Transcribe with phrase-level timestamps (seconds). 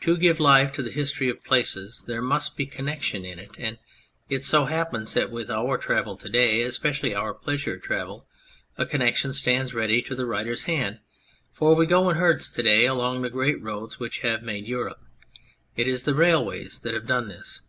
[0.00, 3.78] To give life to the history of places there must be connection in it, and
[4.28, 8.26] it so happens that with our travel to day especially our pleasure travel
[8.76, 10.98] a connection stands ready to the writer's hand:
[11.52, 15.04] for we go in herds to day along the great roads which have made Europe.
[15.76, 17.60] It is the railways that have done this.